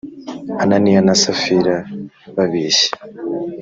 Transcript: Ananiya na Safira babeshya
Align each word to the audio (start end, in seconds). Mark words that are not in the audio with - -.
Ananiya 0.63 1.01
na 1.07 1.15
Safira 1.21 1.75
babeshya 2.35 2.91